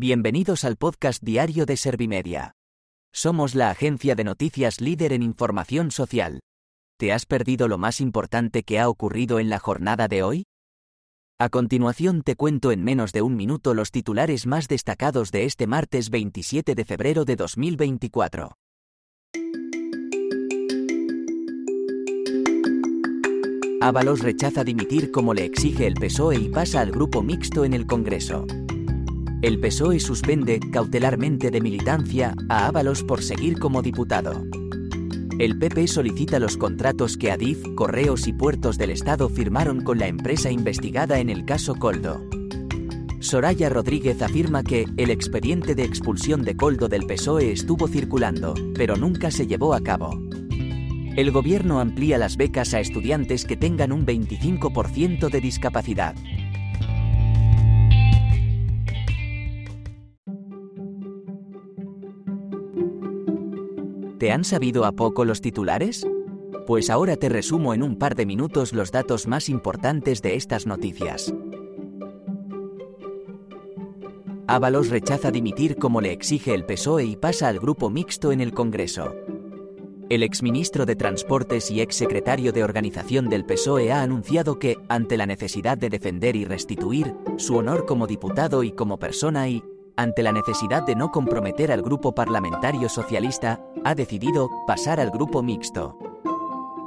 Bienvenidos 0.00 0.62
al 0.62 0.76
podcast 0.76 1.20
diario 1.24 1.66
de 1.66 1.76
Servimedia. 1.76 2.52
Somos 3.12 3.56
la 3.56 3.70
agencia 3.70 4.14
de 4.14 4.22
noticias 4.22 4.80
líder 4.80 5.12
en 5.12 5.24
información 5.24 5.90
social. 5.90 6.38
¿Te 7.00 7.12
has 7.12 7.26
perdido 7.26 7.66
lo 7.66 7.78
más 7.78 8.00
importante 8.00 8.62
que 8.62 8.78
ha 8.78 8.88
ocurrido 8.88 9.40
en 9.40 9.48
la 9.48 9.58
jornada 9.58 10.06
de 10.06 10.22
hoy? 10.22 10.44
A 11.40 11.48
continuación 11.48 12.22
te 12.22 12.36
cuento 12.36 12.70
en 12.70 12.84
menos 12.84 13.10
de 13.10 13.22
un 13.22 13.34
minuto 13.34 13.74
los 13.74 13.90
titulares 13.90 14.46
más 14.46 14.68
destacados 14.68 15.32
de 15.32 15.46
este 15.46 15.66
martes 15.66 16.10
27 16.10 16.76
de 16.76 16.84
febrero 16.84 17.24
de 17.24 17.34
2024. 17.34 18.52
Ábalos 23.80 24.20
rechaza 24.20 24.62
dimitir 24.62 25.10
como 25.10 25.34
le 25.34 25.44
exige 25.44 25.88
el 25.88 25.94
PSOE 25.94 26.36
y 26.36 26.48
pasa 26.50 26.82
al 26.82 26.92
grupo 26.92 27.20
mixto 27.24 27.64
en 27.64 27.74
el 27.74 27.84
Congreso. 27.84 28.46
El 29.40 29.60
PSOE 29.60 30.00
suspende 30.00 30.58
cautelarmente 30.58 31.52
de 31.52 31.60
militancia 31.60 32.34
a 32.48 32.66
Ábalos 32.66 33.04
por 33.04 33.22
seguir 33.22 33.60
como 33.60 33.82
diputado. 33.82 34.44
El 35.38 35.56
PP 35.56 35.86
solicita 35.86 36.40
los 36.40 36.56
contratos 36.56 37.16
que 37.16 37.30
Adif, 37.30 37.62
Correos 37.76 38.26
y 38.26 38.32
Puertos 38.32 38.78
del 38.78 38.90
Estado 38.90 39.28
firmaron 39.28 39.82
con 39.82 40.00
la 40.00 40.08
empresa 40.08 40.50
investigada 40.50 41.20
en 41.20 41.30
el 41.30 41.44
caso 41.44 41.76
Coldo. 41.76 42.20
Soraya 43.20 43.68
Rodríguez 43.68 44.22
afirma 44.22 44.64
que 44.64 44.86
el 44.96 45.08
expediente 45.08 45.76
de 45.76 45.84
expulsión 45.84 46.42
de 46.42 46.56
Coldo 46.56 46.88
del 46.88 47.06
PSOE 47.06 47.52
estuvo 47.52 47.86
circulando, 47.86 48.54
pero 48.74 48.96
nunca 48.96 49.30
se 49.30 49.46
llevó 49.46 49.72
a 49.72 49.80
cabo. 49.80 50.10
El 51.16 51.30
gobierno 51.30 51.78
amplía 51.78 52.18
las 52.18 52.36
becas 52.36 52.74
a 52.74 52.80
estudiantes 52.80 53.44
que 53.44 53.56
tengan 53.56 53.92
un 53.92 54.04
25% 54.04 55.30
de 55.30 55.40
discapacidad. 55.40 56.16
¿Te 64.18 64.32
han 64.32 64.42
sabido 64.42 64.84
a 64.84 64.90
poco 64.90 65.24
los 65.24 65.40
titulares? 65.40 66.04
Pues 66.66 66.90
ahora 66.90 67.16
te 67.16 67.28
resumo 67.28 67.72
en 67.72 67.84
un 67.84 67.96
par 67.96 68.16
de 68.16 68.26
minutos 68.26 68.72
los 68.72 68.90
datos 68.90 69.28
más 69.28 69.48
importantes 69.48 70.22
de 70.22 70.34
estas 70.34 70.66
noticias. 70.66 71.32
Ábalos 74.48 74.88
rechaza 74.88 75.30
dimitir 75.30 75.76
como 75.76 76.00
le 76.00 76.10
exige 76.10 76.52
el 76.52 76.64
PSOE 76.64 77.04
y 77.04 77.16
pasa 77.16 77.46
al 77.46 77.60
grupo 77.60 77.90
mixto 77.90 78.32
en 78.32 78.40
el 78.40 78.52
Congreso. 78.52 79.14
El 80.10 80.24
exministro 80.24 80.84
de 80.84 80.96
Transportes 80.96 81.70
y 81.70 81.80
exsecretario 81.80 82.50
de 82.50 82.64
Organización 82.64 83.28
del 83.28 83.44
PSOE 83.44 83.92
ha 83.92 84.02
anunciado 84.02 84.58
que, 84.58 84.78
ante 84.88 85.16
la 85.16 85.26
necesidad 85.26 85.78
de 85.78 85.90
defender 85.90 86.34
y 86.34 86.44
restituir 86.44 87.14
su 87.36 87.56
honor 87.56 87.86
como 87.86 88.08
diputado 88.08 88.64
y 88.64 88.72
como 88.72 88.98
persona 88.98 89.48
y, 89.48 89.62
ante 89.98 90.22
la 90.22 90.32
necesidad 90.32 90.84
de 90.84 90.94
no 90.94 91.10
comprometer 91.10 91.72
al 91.72 91.82
grupo 91.82 92.12
parlamentario 92.12 92.88
socialista, 92.88 93.60
ha 93.84 93.96
decidido 93.96 94.48
pasar 94.64 95.00
al 95.00 95.10
grupo 95.10 95.42
mixto. 95.42 95.98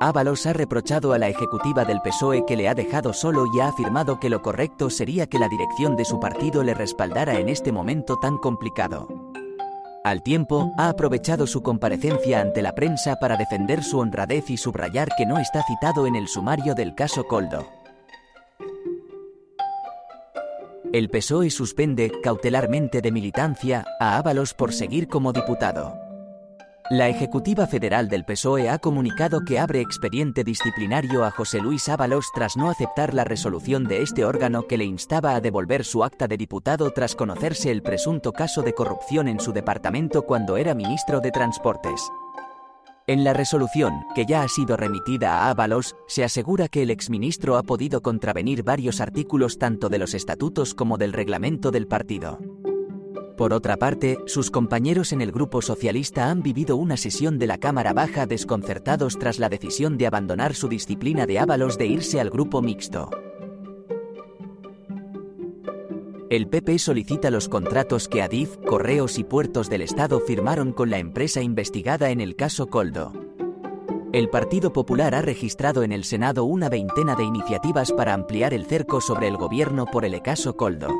Ábalos 0.00 0.44
ha 0.44 0.52
reprochado 0.52 1.12
a 1.12 1.18
la 1.18 1.28
ejecutiva 1.28 1.84
del 1.84 2.02
PSOE 2.02 2.44
que 2.44 2.56
le 2.56 2.68
ha 2.68 2.74
dejado 2.74 3.12
solo 3.12 3.46
y 3.54 3.60
ha 3.60 3.68
afirmado 3.68 4.18
que 4.18 4.28
lo 4.28 4.42
correcto 4.42 4.90
sería 4.90 5.26
que 5.26 5.38
la 5.38 5.48
dirección 5.48 5.96
de 5.96 6.04
su 6.04 6.18
partido 6.18 6.64
le 6.64 6.74
respaldara 6.74 7.38
en 7.38 7.48
este 7.48 7.70
momento 7.70 8.18
tan 8.18 8.38
complicado. 8.38 9.08
Al 10.04 10.22
tiempo, 10.22 10.72
ha 10.76 10.88
aprovechado 10.88 11.46
su 11.46 11.62
comparecencia 11.62 12.40
ante 12.40 12.60
la 12.60 12.74
prensa 12.74 13.16
para 13.16 13.36
defender 13.36 13.84
su 13.84 14.00
honradez 14.00 14.50
y 14.50 14.56
subrayar 14.56 15.10
que 15.16 15.26
no 15.26 15.38
está 15.38 15.62
citado 15.62 16.08
en 16.08 16.16
el 16.16 16.26
sumario 16.26 16.74
del 16.74 16.94
caso 16.96 17.24
Coldo. 17.24 17.75
El 20.92 21.10
PSOE 21.10 21.50
suspende 21.50 22.12
cautelarmente 22.22 23.02
de 23.02 23.10
militancia 23.10 23.84
a 23.98 24.16
Ábalos 24.18 24.54
por 24.54 24.72
seguir 24.72 25.08
como 25.08 25.32
diputado. 25.32 25.98
La 26.88 27.08
Ejecutiva 27.08 27.66
Federal 27.66 28.08
del 28.08 28.24
PSOE 28.24 28.70
ha 28.70 28.78
comunicado 28.78 29.40
que 29.44 29.58
abre 29.58 29.80
expediente 29.80 30.44
disciplinario 30.44 31.24
a 31.24 31.32
José 31.32 31.60
Luis 31.60 31.88
Ábalos 31.88 32.26
tras 32.32 32.56
no 32.56 32.70
aceptar 32.70 33.12
la 33.12 33.24
resolución 33.24 33.84
de 33.84 34.02
este 34.02 34.24
órgano 34.24 34.68
que 34.68 34.78
le 34.78 34.84
instaba 34.84 35.34
a 35.34 35.40
devolver 35.40 35.84
su 35.84 36.04
acta 36.04 36.28
de 36.28 36.36
diputado 36.36 36.92
tras 36.92 37.16
conocerse 37.16 37.72
el 37.72 37.82
presunto 37.82 38.32
caso 38.32 38.62
de 38.62 38.72
corrupción 38.72 39.26
en 39.26 39.40
su 39.40 39.52
departamento 39.52 40.22
cuando 40.22 40.56
era 40.56 40.74
ministro 40.74 41.20
de 41.20 41.32
Transportes. 41.32 42.00
En 43.08 43.22
la 43.22 43.32
resolución, 43.32 44.04
que 44.16 44.26
ya 44.26 44.42
ha 44.42 44.48
sido 44.48 44.76
remitida 44.76 45.38
a 45.38 45.50
Ábalos, 45.50 45.94
se 46.08 46.24
asegura 46.24 46.66
que 46.66 46.82
el 46.82 46.90
exministro 46.90 47.56
ha 47.56 47.62
podido 47.62 48.02
contravenir 48.02 48.64
varios 48.64 49.00
artículos 49.00 49.58
tanto 49.58 49.88
de 49.88 50.00
los 50.00 50.12
estatutos 50.12 50.74
como 50.74 50.98
del 50.98 51.12
reglamento 51.12 51.70
del 51.70 51.86
partido. 51.86 52.40
Por 53.36 53.52
otra 53.52 53.76
parte, 53.76 54.18
sus 54.26 54.50
compañeros 54.50 55.12
en 55.12 55.20
el 55.20 55.30
Grupo 55.30 55.62
Socialista 55.62 56.30
han 56.30 56.42
vivido 56.42 56.76
una 56.76 56.96
sesión 56.96 57.38
de 57.38 57.46
la 57.46 57.58
Cámara 57.58 57.92
Baja 57.92 58.26
desconcertados 58.26 59.16
tras 59.20 59.38
la 59.38 59.48
decisión 59.48 59.98
de 59.98 60.08
abandonar 60.08 60.56
su 60.56 60.66
disciplina 60.66 61.26
de 61.26 61.38
Ábalos 61.38 61.78
de 61.78 61.86
irse 61.86 62.18
al 62.18 62.30
Grupo 62.30 62.60
Mixto. 62.60 63.08
El 66.36 66.48
PP 66.48 66.78
solicita 66.78 67.30
los 67.30 67.48
contratos 67.48 68.08
que 68.08 68.20
Adif, 68.20 68.58
Correos 68.58 69.18
y 69.18 69.24
Puertos 69.24 69.70
del 69.70 69.80
Estado 69.80 70.20
firmaron 70.20 70.74
con 70.74 70.90
la 70.90 70.98
empresa 70.98 71.40
investigada 71.40 72.10
en 72.10 72.20
el 72.20 72.36
caso 72.36 72.66
Coldo. 72.66 73.14
El 74.12 74.28
Partido 74.28 74.70
Popular 74.70 75.14
ha 75.14 75.22
registrado 75.22 75.82
en 75.82 75.92
el 75.92 76.04
Senado 76.04 76.44
una 76.44 76.68
veintena 76.68 77.16
de 77.16 77.24
iniciativas 77.24 77.90
para 77.90 78.12
ampliar 78.12 78.52
el 78.52 78.66
cerco 78.66 79.00
sobre 79.00 79.28
el 79.28 79.38
gobierno 79.38 79.86
por 79.86 80.04
el 80.04 80.20
caso 80.20 80.58
Coldo. 80.58 80.90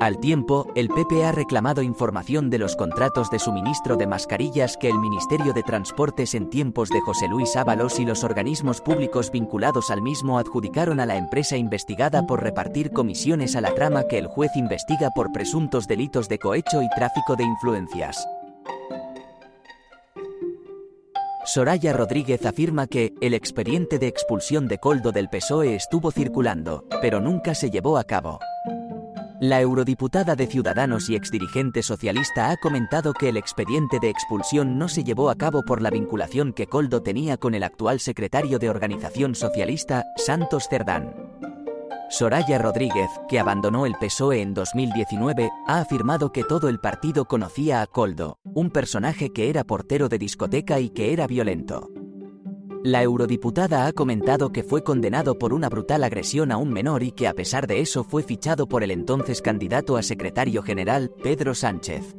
Al 0.00 0.18
tiempo, 0.18 0.66
el 0.76 0.88
PP 0.88 1.24
ha 1.24 1.32
reclamado 1.32 1.82
información 1.82 2.50
de 2.50 2.58
los 2.58 2.76
contratos 2.76 3.30
de 3.30 3.40
suministro 3.40 3.96
de 3.96 4.06
mascarillas 4.06 4.76
que 4.76 4.88
el 4.88 4.98
Ministerio 4.98 5.52
de 5.52 5.64
Transportes 5.64 6.34
en 6.34 6.50
tiempos 6.50 6.88
de 6.88 7.00
José 7.00 7.26
Luis 7.26 7.56
Ábalos 7.56 7.98
y 7.98 8.04
los 8.04 8.22
organismos 8.22 8.80
públicos 8.80 9.32
vinculados 9.32 9.90
al 9.90 10.00
mismo 10.00 10.38
adjudicaron 10.38 11.00
a 11.00 11.06
la 11.06 11.16
empresa 11.16 11.56
investigada 11.56 12.26
por 12.26 12.42
repartir 12.44 12.92
comisiones 12.92 13.56
a 13.56 13.60
la 13.60 13.74
trama 13.74 14.04
que 14.04 14.18
el 14.18 14.28
juez 14.28 14.52
investiga 14.54 15.10
por 15.10 15.32
presuntos 15.32 15.88
delitos 15.88 16.28
de 16.28 16.38
cohecho 16.38 16.80
y 16.80 16.88
tráfico 16.90 17.34
de 17.34 17.44
influencias. 17.44 18.24
Soraya 21.44 21.92
Rodríguez 21.92 22.44
afirma 22.46 22.86
que 22.86 23.14
el 23.20 23.34
expediente 23.34 23.98
de 23.98 24.06
expulsión 24.06 24.68
de 24.68 24.78
Coldo 24.78 25.12
del 25.12 25.28
PSOE 25.28 25.74
estuvo 25.74 26.12
circulando, 26.12 26.84
pero 27.00 27.20
nunca 27.20 27.54
se 27.54 27.70
llevó 27.70 27.96
a 27.96 28.04
cabo. 28.04 28.38
La 29.40 29.60
eurodiputada 29.60 30.34
de 30.34 30.48
Ciudadanos 30.48 31.08
y 31.08 31.14
exdirigente 31.14 31.84
socialista 31.84 32.50
ha 32.50 32.56
comentado 32.56 33.12
que 33.12 33.28
el 33.28 33.36
expediente 33.36 34.00
de 34.00 34.10
expulsión 34.10 34.78
no 34.78 34.88
se 34.88 35.04
llevó 35.04 35.30
a 35.30 35.36
cabo 35.36 35.62
por 35.62 35.80
la 35.80 35.90
vinculación 35.90 36.52
que 36.52 36.66
Coldo 36.66 37.02
tenía 37.02 37.36
con 37.36 37.54
el 37.54 37.62
actual 37.62 38.00
secretario 38.00 38.58
de 38.58 38.68
Organización 38.68 39.36
Socialista, 39.36 40.06
Santos 40.16 40.66
Cerdán. 40.68 41.14
Soraya 42.10 42.58
Rodríguez, 42.58 43.10
que 43.28 43.38
abandonó 43.38 43.86
el 43.86 43.94
PSOE 43.94 44.40
en 44.40 44.54
2019, 44.54 45.50
ha 45.68 45.78
afirmado 45.78 46.32
que 46.32 46.42
todo 46.42 46.68
el 46.68 46.80
partido 46.80 47.26
conocía 47.26 47.80
a 47.80 47.86
Coldo, 47.86 48.40
un 48.42 48.70
personaje 48.70 49.32
que 49.32 49.50
era 49.50 49.62
portero 49.62 50.08
de 50.08 50.18
discoteca 50.18 50.80
y 50.80 50.90
que 50.90 51.12
era 51.12 51.28
violento. 51.28 51.88
La 52.84 53.02
eurodiputada 53.02 53.86
ha 53.86 53.92
comentado 53.92 54.52
que 54.52 54.62
fue 54.62 54.84
condenado 54.84 55.36
por 55.36 55.52
una 55.52 55.68
brutal 55.68 56.04
agresión 56.04 56.52
a 56.52 56.58
un 56.58 56.72
menor 56.72 57.02
y 57.02 57.10
que 57.10 57.26
a 57.26 57.34
pesar 57.34 57.66
de 57.66 57.80
eso 57.80 58.04
fue 58.04 58.22
fichado 58.22 58.68
por 58.68 58.84
el 58.84 58.92
entonces 58.92 59.42
candidato 59.42 59.96
a 59.96 60.02
secretario 60.02 60.62
general, 60.62 61.10
Pedro 61.22 61.56
Sánchez. 61.56 62.14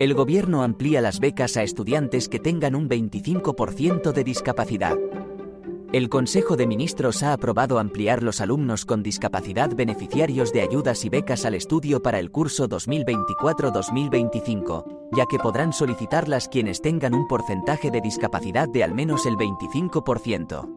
El 0.00 0.14
gobierno 0.14 0.64
amplía 0.64 1.00
las 1.00 1.20
becas 1.20 1.56
a 1.56 1.62
estudiantes 1.62 2.28
que 2.28 2.40
tengan 2.40 2.74
un 2.74 2.88
25% 2.88 4.12
de 4.12 4.24
discapacidad. 4.24 4.96
El 5.92 6.08
Consejo 6.08 6.56
de 6.56 6.66
Ministros 6.66 7.22
ha 7.22 7.32
aprobado 7.32 7.78
ampliar 7.78 8.20
los 8.22 8.40
alumnos 8.40 8.84
con 8.84 9.04
discapacidad 9.04 9.70
beneficiarios 9.74 10.52
de 10.52 10.62
ayudas 10.62 11.04
y 11.04 11.08
becas 11.08 11.44
al 11.44 11.54
estudio 11.54 12.02
para 12.02 12.18
el 12.18 12.32
curso 12.32 12.68
2024-2025, 12.68 14.84
ya 15.12 15.26
que 15.26 15.38
podrán 15.38 15.72
solicitarlas 15.72 16.48
quienes 16.48 16.82
tengan 16.82 17.14
un 17.14 17.28
porcentaje 17.28 17.92
de 17.92 18.00
discapacidad 18.00 18.68
de 18.68 18.82
al 18.82 18.94
menos 18.94 19.26
el 19.26 19.36
25%. 19.36 20.68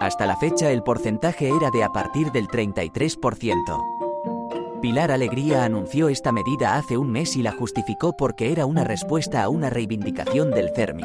Hasta 0.00 0.24
la 0.24 0.36
fecha 0.36 0.72
el 0.72 0.82
porcentaje 0.82 1.48
era 1.48 1.70
de 1.70 1.84
a 1.84 1.90
partir 1.90 2.32
del 2.32 2.48
33%. 2.48 4.80
Pilar 4.80 5.10
Alegría 5.10 5.64
anunció 5.64 6.08
esta 6.08 6.32
medida 6.32 6.76
hace 6.76 6.96
un 6.96 7.10
mes 7.10 7.36
y 7.36 7.42
la 7.42 7.52
justificó 7.52 8.16
porque 8.16 8.52
era 8.52 8.64
una 8.64 8.84
respuesta 8.84 9.42
a 9.42 9.50
una 9.50 9.68
reivindicación 9.68 10.50
del 10.50 10.70
CERMI. 10.74 11.04